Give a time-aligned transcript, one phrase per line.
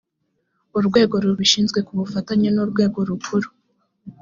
[0.77, 3.47] urwego rubishinzwe ku bufatanye n’urwego rukuru